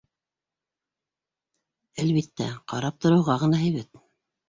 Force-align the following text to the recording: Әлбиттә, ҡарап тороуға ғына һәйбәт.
Әлбиттә, 2.07 2.51
ҡарап 2.75 3.01
тороуға 3.07 3.41
ғына 3.47 3.65
һәйбәт. 3.65 4.07